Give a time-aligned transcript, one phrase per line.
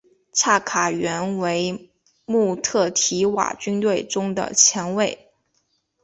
[0.33, 1.91] 恰卡原为
[2.25, 5.31] 穆特提瓦军队中的前卫。